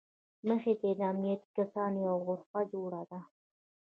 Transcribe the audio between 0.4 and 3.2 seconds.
مخې ته یې د امنیتي کسانو یوه غرفه جوړه ده.